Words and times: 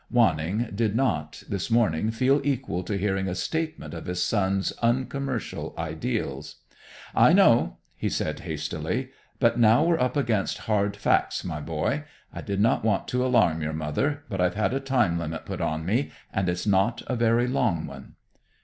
Wanning 0.09 0.71
did 0.73 0.95
not, 0.95 1.43
this 1.47 1.69
morning, 1.69 2.09
feel 2.09 2.41
equal 2.43 2.81
to 2.85 2.97
hearing 2.97 3.27
a 3.27 3.35
statement 3.35 3.93
of 3.93 4.07
his 4.07 4.19
son's 4.23 4.71
uncommercial 4.81 5.75
ideals. 5.77 6.55
"I 7.13 7.33
know," 7.33 7.77
he 7.95 8.09
said 8.09 8.39
hastily. 8.39 9.09
"But 9.39 9.59
now 9.59 9.83
we're 9.83 9.99
up 9.99 10.17
against 10.17 10.57
hard 10.65 10.95
facts, 10.97 11.43
my 11.43 11.59
boy. 11.61 12.05
I 12.33 12.41
did 12.41 12.59
not 12.59 12.83
want 12.83 13.07
to 13.09 13.23
alarm 13.23 13.61
your 13.61 13.73
mother, 13.73 14.23
but 14.27 14.41
I've 14.41 14.55
had 14.55 14.73
a 14.73 14.79
time 14.79 15.19
limit 15.19 15.45
put 15.45 15.61
on 15.61 15.85
me, 15.85 16.09
and 16.33 16.49
it's 16.49 16.65
not 16.65 17.03
a 17.05 17.15
very 17.15 17.45
long 17.45 17.85
one." 17.85 18.15